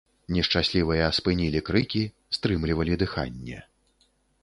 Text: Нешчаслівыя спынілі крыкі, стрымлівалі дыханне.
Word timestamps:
Нешчаслівыя 0.35 1.09
спынілі 1.17 1.63
крыкі, 1.69 2.03
стрымлівалі 2.39 3.01
дыханне. 3.07 3.65